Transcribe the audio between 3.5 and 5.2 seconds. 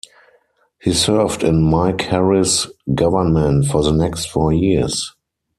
for the next four years.